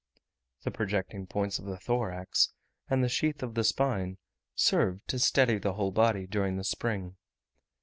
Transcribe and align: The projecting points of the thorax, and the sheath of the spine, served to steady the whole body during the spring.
The 0.63 0.71
projecting 0.71 1.27
points 1.27 1.59
of 1.59 1.65
the 1.65 1.77
thorax, 1.77 2.49
and 2.89 3.03
the 3.03 3.07
sheath 3.07 3.43
of 3.43 3.53
the 3.53 3.63
spine, 3.63 4.17
served 4.55 5.07
to 5.09 5.19
steady 5.19 5.59
the 5.59 5.73
whole 5.73 5.91
body 5.91 6.25
during 6.25 6.57
the 6.57 6.63
spring. 6.63 7.17